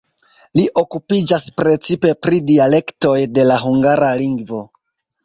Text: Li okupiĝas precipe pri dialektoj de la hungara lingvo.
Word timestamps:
Li 0.59 0.61
okupiĝas 0.81 1.43
precipe 1.61 2.13
pri 2.27 2.39
dialektoj 2.47 3.13
de 3.37 3.47
la 3.51 3.59
hungara 3.65 4.11
lingvo. 4.23 4.65